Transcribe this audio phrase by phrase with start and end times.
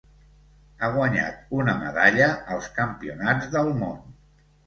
[0.79, 4.01] Ha guanyat una medalla als Campionats del Món.